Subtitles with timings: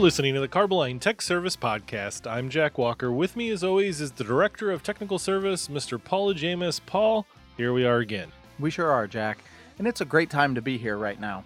[0.00, 2.26] listening to the Carboline Tech Service Podcast.
[2.26, 3.12] I'm Jack Walker.
[3.12, 6.02] With me, as always, is the Director of Technical Service, Mr.
[6.02, 6.80] Paul Jamis.
[6.86, 7.26] Paul,
[7.58, 8.32] here we are again.
[8.58, 9.44] We sure are, Jack.
[9.78, 11.44] And it's a great time to be here right now.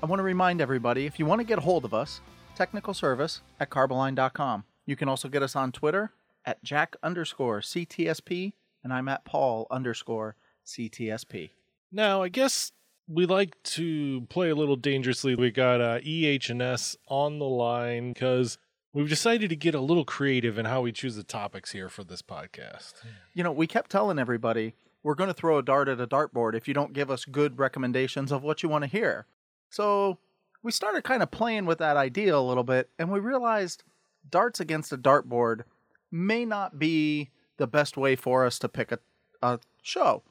[0.00, 2.20] I want to remind everybody if you want to get a hold of us,
[2.54, 4.62] technical service at carboline.com.
[4.86, 6.12] You can also get us on Twitter
[6.44, 8.52] at Jack underscore CTSP,
[8.84, 11.50] and I'm at Paul underscore CTSP.
[11.90, 12.70] Now, I guess
[13.08, 15.34] we like to play a little dangerously.
[15.34, 18.58] We got uh, EH&S on the line because
[18.92, 22.04] we've decided to get a little creative in how we choose the topics here for
[22.04, 22.94] this podcast.
[23.34, 26.54] You know, we kept telling everybody we're going to throw a dart at a dartboard
[26.54, 29.26] if you don't give us good recommendations of what you want to hear.
[29.68, 30.18] So
[30.62, 33.84] we started kind of playing with that idea a little bit, and we realized
[34.30, 35.64] darts against a dartboard
[36.10, 38.98] may not be the best way for us to pick a,
[39.42, 40.22] a show.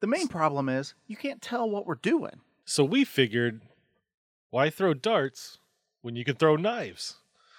[0.00, 2.40] The main problem is you can't tell what we're doing.
[2.64, 3.60] So we figured,
[4.50, 5.58] why throw darts
[6.02, 7.16] when you can throw knives?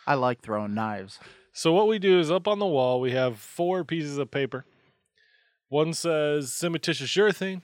[0.08, 1.20] I like throwing knives.
[1.54, 4.66] So what we do is up on the wall, we have four pieces of paper.
[5.70, 7.62] One says cementitious urethane,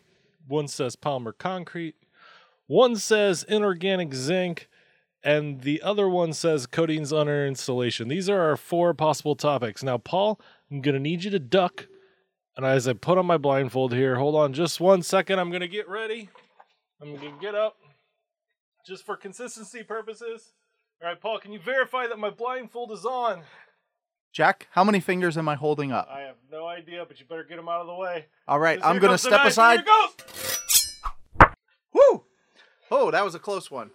[0.47, 1.95] one says polymer concrete,
[2.67, 4.69] one says inorganic zinc,
[5.23, 8.07] and the other one says coatings under installation.
[8.07, 9.83] These are our four possible topics.
[9.83, 10.39] Now, Paul,
[10.69, 11.87] I'm going to need you to duck
[12.57, 15.39] and as I put on my blindfold here, hold on just one second.
[15.39, 16.29] I'm going to get ready.
[17.01, 17.77] I'm going to get up
[18.85, 20.53] just for consistency purposes.
[21.01, 23.41] All right, Paul, can you verify that my blindfold is on?
[24.33, 26.07] Jack, how many fingers am I holding up?
[26.11, 28.25] I have no idea, but you better get them out of the way.
[28.47, 29.79] All right, I'm going to step aside.
[29.79, 30.99] Here goes.
[31.93, 32.23] Woo!
[32.89, 33.91] Oh, that was a close one.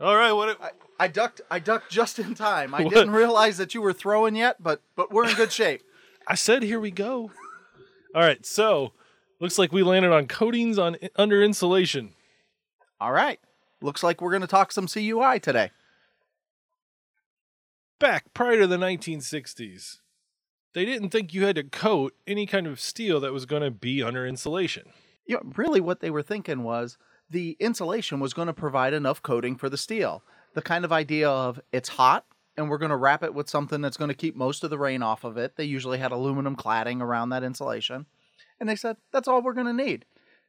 [0.00, 0.50] All right, what?
[0.50, 1.40] It, I, I ducked.
[1.50, 2.74] I ducked just in time.
[2.74, 2.92] I What?
[2.92, 5.82] didn't realize that you were throwing yet, but but we're in good shape.
[6.28, 7.30] I said, here we go.
[8.16, 8.94] All right, so
[9.40, 12.14] looks like we landed on coatings on under insulation.
[12.98, 13.38] All right.
[13.82, 15.70] Looks like we're going to talk some CUI today.
[18.00, 19.98] back prior to the 1960s,
[20.72, 23.70] they didn't think you had to coat any kind of steel that was going to
[23.70, 24.84] be under insulation.
[25.26, 26.96] You know, really, what they were thinking was
[27.28, 30.22] the insulation was going to provide enough coating for the steel.
[30.54, 32.24] The kind of idea of it's hot
[32.56, 34.78] and we're going to wrap it with something that's going to keep most of the
[34.78, 35.56] rain off of it.
[35.56, 38.06] They usually had aluminum cladding around that insulation.
[38.58, 40.04] And they said, that's all we're going to need.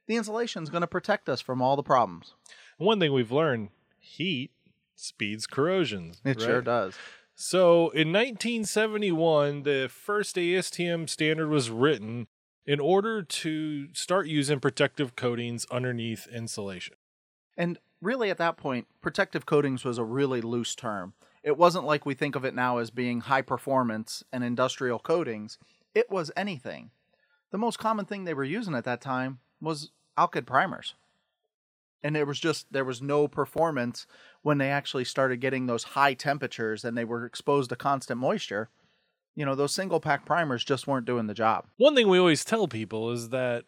[0.08, 2.34] The insulation is going to protect us from all the problems.
[2.78, 3.70] One thing we've learned
[4.00, 4.52] heat
[4.96, 6.14] speeds corrosion.
[6.24, 6.96] It sure does.
[7.36, 12.28] So in 1971, the first ASTM standard was written
[12.66, 16.96] in order to start using protective coatings underneath insulation.
[17.56, 21.14] And really, at that point, protective coatings was a really loose term.
[21.48, 25.58] It wasn't like we think of it now as being high performance and industrial coatings.
[25.96, 26.92] It was anything.
[27.52, 30.96] The most common thing they were using at that time was alkyd primers.
[32.04, 34.08] And there was just there was no performance
[34.42, 38.68] when they actually started getting those high temperatures and they were exposed to constant moisture.
[39.34, 41.68] You know, those single pack primers just weren't doing the job.
[41.78, 43.64] One thing we always tell people is that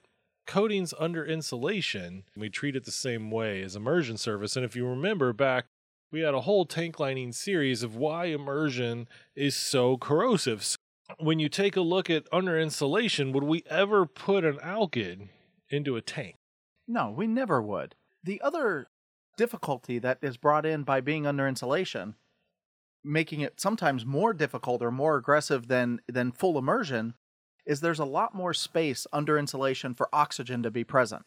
[0.46, 4.58] coatings under insulation, we treat it the same way as immersion surface.
[4.58, 5.68] And if you remember back,
[6.12, 10.64] we had a whole tank lining series of why immersion is so corrosive.
[10.64, 10.78] So
[11.18, 15.30] when you take a look at under insulation, would we ever put an alkyd
[15.70, 16.36] into a tank?
[16.88, 17.96] No, we never would.
[18.24, 18.88] The other
[19.38, 22.16] difficulty that is brought in by being under insulation,
[23.04, 27.14] making it sometimes more difficult or more aggressive than than full immersion,
[27.66, 31.26] is there's a lot more space under insulation for oxygen to be present.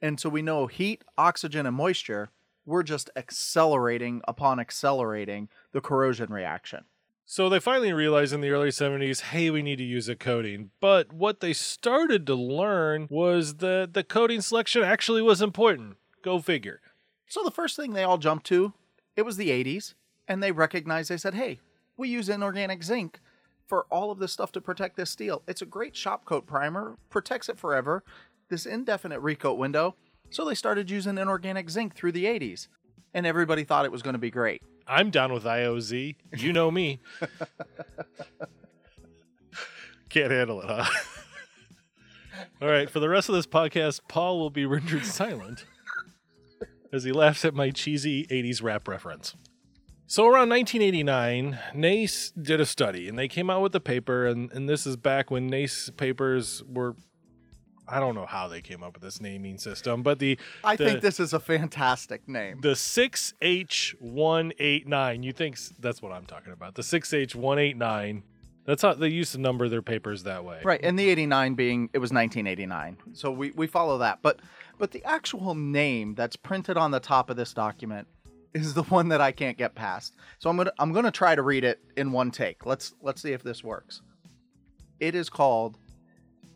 [0.00, 2.30] And so we know heat, oxygen, and moisture,
[2.66, 6.84] we're just accelerating upon accelerating the corrosion reaction.
[7.26, 10.70] So they finally realized in the early 70s, hey, we need to use a coating.
[10.80, 15.96] But what they started to learn was that the coating selection actually was important.
[16.22, 16.80] Go figure.
[17.26, 18.74] So the first thing they all jumped to,
[19.16, 19.94] it was the 80s,
[20.28, 21.60] and they recognized they said, "Hey,
[21.96, 23.20] we use inorganic zinc
[23.66, 25.42] for all of this stuff to protect this steel.
[25.48, 28.04] It's a great shop coat primer, protects it forever.
[28.50, 29.96] This indefinite recoat window."
[30.30, 32.68] So they started using inorganic zinc through the 80s,
[33.12, 34.62] and everybody thought it was going to be great.
[34.86, 36.16] I'm down with IOZ.
[36.36, 37.00] You know me.
[40.08, 40.84] Can't handle it, huh?
[42.60, 45.64] All right, for the rest of this podcast, Paul will be rendered silent
[46.92, 49.34] as he laughs at my cheesy 80s rap reference.
[50.06, 54.52] So around 1989, NACE did a study and they came out with a paper, and,
[54.52, 56.94] and this is back when NACE papers were.
[57.86, 60.84] I don't know how they came up with this naming system, but the I the-
[60.84, 62.60] think this is a fantastic name.
[62.62, 65.22] the 6H189.
[65.22, 66.74] You think that's what I'm talking about.
[66.74, 68.22] The 6H189.
[68.66, 70.60] That's how they used to number their papers that way.
[70.64, 72.96] Right, and the 89 being it was 1989.
[73.12, 74.20] So we, we follow that.
[74.22, 74.40] But
[74.78, 78.08] but the actual name that's printed on the top of this document
[78.54, 80.14] is the one that I can't get past.
[80.38, 82.64] So I'm gonna I'm gonna try to read it in one take.
[82.64, 84.00] Let's let's see if this works.
[84.98, 85.76] It is called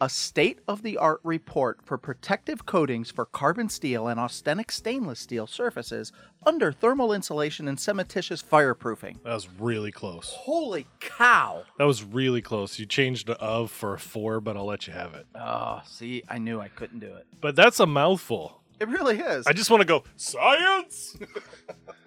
[0.01, 5.21] a state of the art report for protective coatings for carbon steel and austenitic stainless
[5.21, 6.13] steel surfaces
[6.47, 9.23] under thermal insulation and cementitious fireproofing.
[9.25, 10.33] That was really close.
[10.37, 11.65] Holy cow!
[11.79, 12.79] That was really close.
[12.79, 15.27] You changed the of for a four, but I'll let you have it.
[15.35, 17.27] Oh, see, I knew I couldn't do it.
[17.41, 18.63] But that's a mouthful.
[18.81, 19.47] It really is.
[19.47, 21.17] I just want to go science.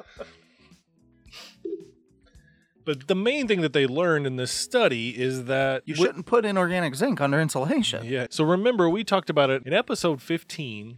[2.86, 6.46] but the main thing that they learned in this study is that you shouldn't put
[6.46, 8.06] inorganic zinc under insulation.
[8.06, 8.28] Yeah.
[8.30, 10.98] So remember, we talked about it in episode 15.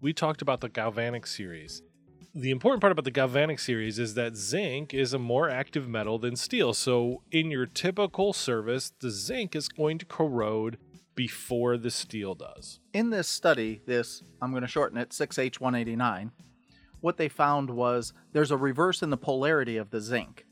[0.00, 1.82] We talked about the galvanic series.
[2.34, 6.18] The important part about the galvanic series is that zinc is a more active metal
[6.18, 6.72] than steel.
[6.72, 10.78] So in your typical service, the zinc is going to corrode
[11.14, 12.80] before the steel does.
[12.94, 16.30] In this study, this, I'm going to shorten it, 6H189,
[17.00, 20.46] what they found was there's a reverse in the polarity of the zinc.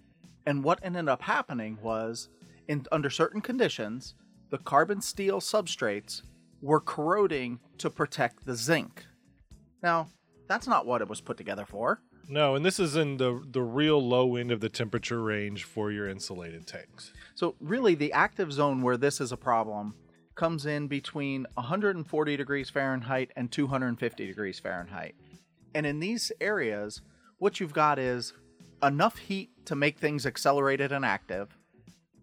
[0.50, 2.28] And what ended up happening was,
[2.66, 4.16] in under certain conditions,
[4.50, 6.22] the carbon steel substrates
[6.60, 9.06] were corroding to protect the zinc.
[9.80, 10.08] Now,
[10.48, 12.02] that's not what it was put together for.
[12.28, 15.92] No, and this is in the the real low end of the temperature range for
[15.92, 17.12] your insulated tanks.
[17.36, 19.94] So, really, the active zone where this is a problem
[20.34, 25.14] comes in between 140 degrees Fahrenheit and 250 degrees Fahrenheit.
[25.76, 27.02] And in these areas,
[27.38, 28.32] what you've got is
[28.82, 31.56] enough heat to make things accelerated and active.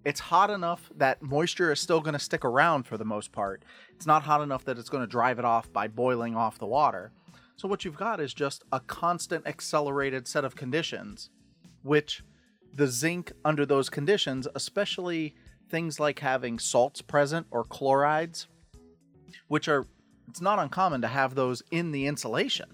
[0.05, 3.63] It's hot enough that moisture is still going to stick around for the most part.
[3.93, 6.65] It's not hot enough that it's going to drive it off by boiling off the
[6.65, 7.11] water.
[7.57, 11.29] So, what you've got is just a constant accelerated set of conditions,
[11.81, 12.23] which
[12.73, 15.35] the zinc under those conditions, especially
[15.69, 18.47] things like having salts present or chlorides,
[19.47, 19.85] which are,
[20.29, 22.69] it's not uncommon to have those in the insulation.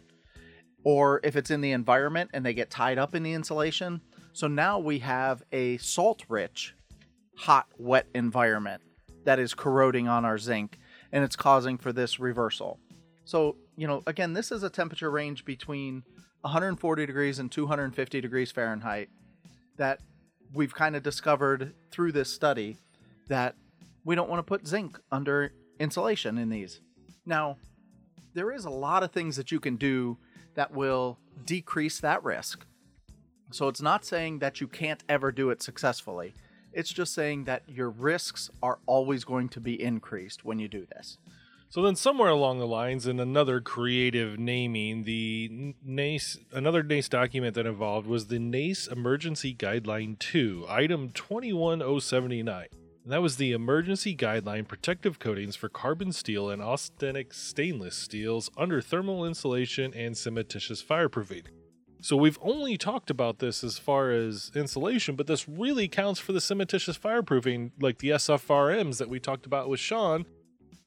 [0.84, 4.02] Or if it's in the environment and they get tied up in the insulation.
[4.34, 6.76] So now we have a salt rich,
[7.36, 8.82] hot, wet environment
[9.26, 10.78] that is corroding on our zinc
[11.12, 12.80] and it's causing for this reversal.
[13.26, 16.04] So, you know, again, this is a temperature range between
[16.42, 19.10] 140 degrees and 250 degrees Fahrenheit
[19.78, 20.00] that
[20.54, 22.78] we've kind of discovered through this study
[23.28, 23.56] that
[24.04, 26.82] we don't want to put zinc under insulation in these.
[27.26, 27.58] Now,
[28.34, 30.18] there is a lot of things that you can do
[30.56, 32.66] that will decrease that risk.
[33.52, 36.34] So it's not saying that you can't ever do it successfully.
[36.72, 40.88] It's just saying that your risks are always going to be increased when you do
[40.88, 41.18] this.
[41.70, 47.56] So then, somewhere along the lines, in another creative naming, the NACE, another NACE document
[47.56, 52.68] that involved was the NACE Emergency Guideline 2, item 21079.
[53.06, 58.82] That was the emergency guideline protective coatings for carbon steel and austenitic stainless steels under
[58.82, 61.44] thermal insulation and cementitious fireproofing.
[62.00, 66.32] So we've only talked about this as far as insulation, but this really counts for
[66.32, 70.26] the cementitious fireproofing, like the SFRMs that we talked about with Sean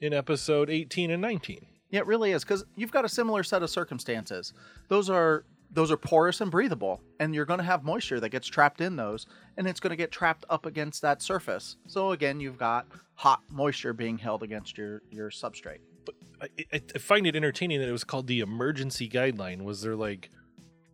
[0.00, 1.66] in episode 18 and 19.
[1.90, 4.54] Yeah, it really is because you've got a similar set of circumstances.
[4.88, 5.44] Those are
[5.76, 8.96] those are porous and breathable, and you're going to have moisture that gets trapped in
[8.96, 9.26] those,
[9.58, 11.76] and it's going to get trapped up against that surface.
[11.87, 15.80] So again, you've got hot moisture being held against your your substrate.
[16.06, 19.64] but I, I find it entertaining that it was called the emergency guideline.
[19.64, 20.30] Was there like,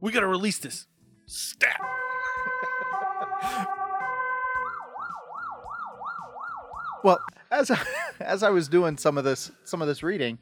[0.01, 0.89] we got to release this?
[1.27, 1.79] Stat.
[7.05, 7.19] Well,
[7.51, 7.81] as I,
[8.21, 10.39] as I was doing some of this some of this reading,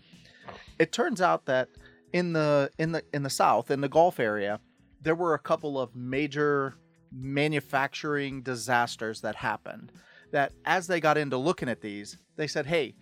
[0.78, 1.68] it turns out that
[2.12, 4.60] in the in the in the south in the Gulf area,
[5.00, 6.74] there were a couple of major
[7.12, 9.92] manufacturing disasters that happened.
[10.32, 12.94] That as they got into looking at these, they said, "Hey,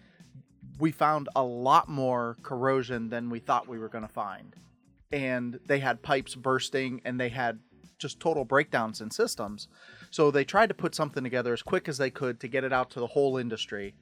[0.78, 4.54] we found a lot more corrosion than we thought we were going to find."
[5.10, 7.60] And they had pipes bursting and they had
[7.98, 9.68] just total breakdowns in systems.
[10.10, 12.72] So they tried to put something together as quick as they could to get it
[12.72, 13.94] out to the whole industry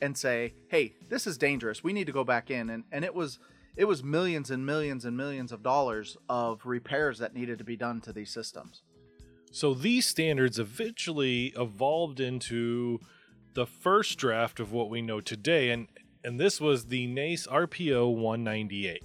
[0.00, 1.84] and say, "Hey, this is dangerous.
[1.84, 3.38] We need to go back in." And and it was
[3.76, 7.76] it was millions and millions and millions of dollars of repairs that needed to be
[7.76, 8.82] done to these systems.
[9.50, 13.00] So these standards eventually evolved into
[13.54, 15.88] the first draft of what we know today, and
[16.24, 19.02] and this was the NACE RPO 198.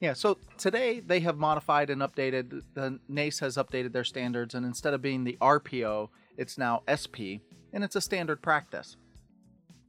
[0.00, 2.62] Yeah, so today they have modified and updated.
[2.74, 7.44] The NACE has updated their standards, and instead of being the RPO, it's now SP,
[7.72, 8.96] and it's a standard practice.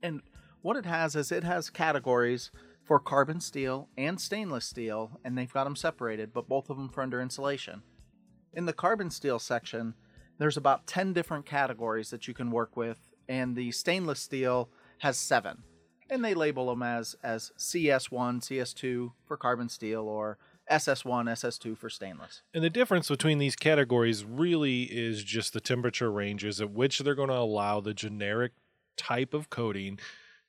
[0.01, 0.21] And
[0.61, 2.51] what it has is it has categories
[2.85, 6.87] for carbon steel and stainless steel, and they've got them separated, but both of them
[6.87, 7.81] for under insulation.
[8.53, 9.95] In the carbon steel section,
[10.37, 15.17] there's about 10 different categories that you can work with, and the stainless steel has
[15.17, 15.63] seven.
[16.09, 20.37] And they label them as, as CS1, CS2 for carbon steel, or
[20.71, 22.43] SS1, SS2 for stainless.
[22.53, 27.15] And the difference between these categories really is just the temperature ranges at which they're
[27.15, 28.51] going to allow the generic
[28.95, 29.99] type of coating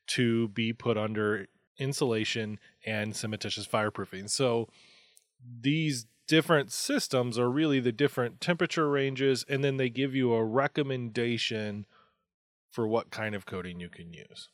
[0.09, 1.47] to be put under
[1.79, 4.31] insulation and cementitious fireproofing.
[4.31, 4.69] So
[5.61, 10.45] these different systems are really the different temperature ranges, and then they give you a
[10.45, 11.87] recommendation
[12.71, 14.49] for what kind of coating you can use.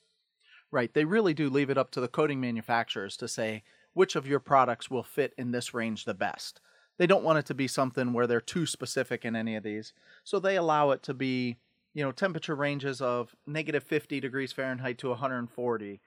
[0.71, 0.93] Right.
[0.95, 3.63] They really do leave it up to the coating manufacturers to say
[3.95, 6.61] which of your products will fit in this range the best.
[6.99, 9.93] They don't want it to be something where they're too specific in any of these.
[10.25, 11.57] So they allow it to be,
[11.95, 16.01] you know, temperature ranges of negative 50 degrees Fahrenheit to 140.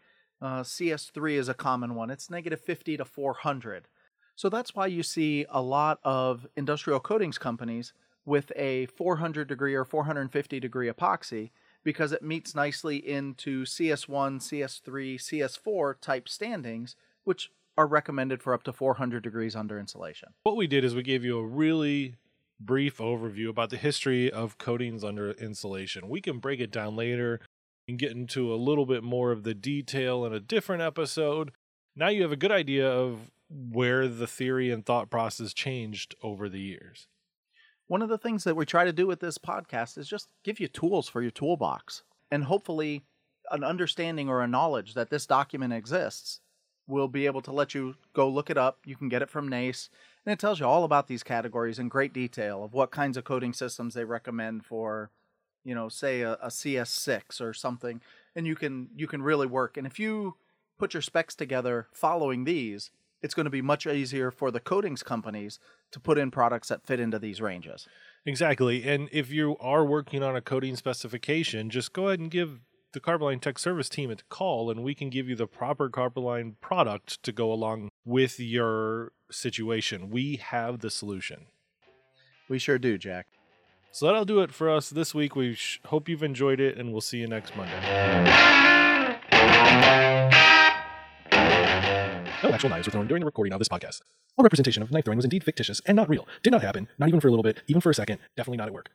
[0.45, 2.11] Uh, CS3 is a common one.
[2.11, 3.87] It's negative 50 to 400.
[4.35, 7.93] So that's why you see a lot of industrial coatings companies
[8.25, 11.49] with a 400 degree or 450 degree epoxy
[11.83, 18.61] because it meets nicely into CS1, CS3, CS4 type standings, which are recommended for up
[18.63, 20.29] to 400 degrees under insulation.
[20.43, 22.17] What we did is we gave you a really
[22.59, 26.07] brief overview about the history of coatings under insulation.
[26.07, 27.39] We can break it down later
[27.87, 31.51] and get into a little bit more of the detail in a different episode.
[31.95, 36.49] Now you have a good idea of where the theory and thought process changed over
[36.49, 37.07] the years.
[37.87, 40.59] One of the things that we try to do with this podcast is just give
[40.59, 43.03] you tools for your toolbox and hopefully
[43.51, 46.39] an understanding or a knowledge that this document exists
[46.87, 48.79] will be able to let you go look it up.
[48.85, 49.89] You can get it from NACE
[50.25, 53.23] and it tells you all about these categories in great detail of what kinds of
[53.23, 55.11] coating systems they recommend for,
[55.65, 57.99] you know, say a, a CS6 or something
[58.35, 60.35] and you can you can really work and if you
[60.77, 62.91] put your specs together following these,
[63.21, 65.59] it's going to be much easier for the coatings companies
[65.91, 67.87] to put in products that fit into these ranges.
[68.25, 68.83] Exactly.
[68.83, 72.59] And if you are working on a coating specification, just go ahead and give
[72.93, 76.55] the Carboline Tech Service team a call and we can give you the proper Carboline
[76.61, 80.09] product to go along with your situation.
[80.09, 81.47] We have the solution.
[82.47, 83.27] We sure do, Jack.
[83.95, 85.37] So that'll do it for us this week.
[85.37, 87.79] We sh- hope you've enjoyed it and we'll see you next Monday.
[92.43, 94.01] No actual knives were thrown during the recording of this podcast.
[94.35, 96.27] All representation of knife throwing was indeed fictitious and not real.
[96.43, 98.67] Did not happen, not even for a little bit, even for a second, definitely not
[98.67, 98.89] at work.